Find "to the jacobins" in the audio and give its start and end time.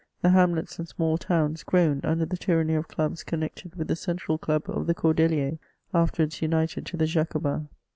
6.87-7.69